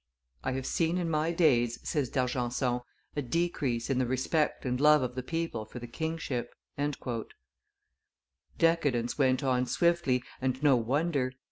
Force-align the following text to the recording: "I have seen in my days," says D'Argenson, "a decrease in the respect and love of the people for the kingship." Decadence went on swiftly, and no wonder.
"I 0.43 0.53
have 0.53 0.65
seen 0.65 0.97
in 0.97 1.11
my 1.11 1.31
days," 1.31 1.77
says 1.87 2.09
D'Argenson, 2.09 2.79
"a 3.15 3.21
decrease 3.21 3.87
in 3.87 3.99
the 3.99 4.07
respect 4.07 4.65
and 4.65 4.81
love 4.81 5.03
of 5.03 5.13
the 5.13 5.21
people 5.21 5.63
for 5.63 5.77
the 5.77 5.85
kingship." 5.85 6.55
Decadence 8.57 9.19
went 9.19 9.43
on 9.43 9.67
swiftly, 9.67 10.23
and 10.41 10.63
no 10.63 10.75
wonder. 10.75 11.33